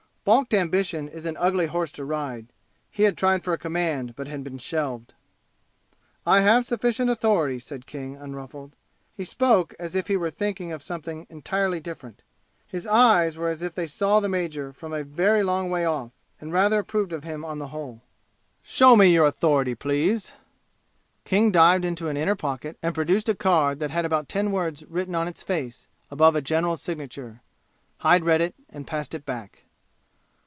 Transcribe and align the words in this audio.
Balked 0.23 0.53
ambition 0.53 1.09
is 1.09 1.25
an 1.25 1.35
ugly 1.39 1.65
horse 1.65 1.91
to 1.93 2.05
ride. 2.05 2.45
He 2.91 3.03
had 3.03 3.17
tried 3.17 3.43
for 3.43 3.53
a 3.53 3.57
command 3.57 4.15
but 4.15 4.27
had 4.27 4.43
been 4.43 4.59
shelved. 4.59 5.15
"I 6.27 6.41
have 6.41 6.63
sufficient 6.63 7.09
authority," 7.09 7.57
said 7.57 7.87
King, 7.87 8.17
unruffled. 8.17 8.75
He 9.15 9.23
spoke 9.23 9.73
as 9.79 9.95
if 9.95 10.09
he 10.09 10.15
were 10.17 10.29
thinking 10.29 10.71
of 10.71 10.83
something 10.83 11.25
entirely 11.31 11.79
different. 11.79 12.21
His 12.67 12.85
eyes 12.85 13.35
were 13.35 13.49
as 13.49 13.63
if 13.63 13.73
they 13.73 13.87
saw 13.87 14.19
the 14.19 14.29
major 14.29 14.71
from 14.71 14.93
a 14.93 15.03
very 15.03 15.41
long 15.41 15.71
way 15.71 15.85
off 15.85 16.11
and 16.39 16.53
rather 16.53 16.77
approved 16.77 17.13
of 17.13 17.23
him 17.23 17.43
on 17.43 17.57
the 17.57 17.69
whole. 17.69 18.03
"Show 18.61 18.95
me 18.95 19.07
your 19.07 19.25
authority, 19.25 19.73
please!" 19.73 20.33
King 21.25 21.51
dived 21.51 21.83
into 21.83 22.09
an 22.09 22.15
inner 22.15 22.35
pocket 22.35 22.77
and 22.83 22.93
produced 22.93 23.27
a 23.27 23.33
card 23.33 23.79
that 23.79 23.89
had 23.89 24.05
about 24.05 24.29
ten 24.29 24.51
words 24.51 24.85
written 24.85 25.15
on 25.15 25.27
its 25.27 25.41
face, 25.41 25.87
above 26.11 26.35
a 26.35 26.43
general's 26.43 26.83
signature. 26.83 27.41
Hyde 27.97 28.23
read 28.23 28.39
it 28.39 28.53
and 28.69 28.85
passed 28.85 29.15
it 29.15 29.25
back. 29.25 29.63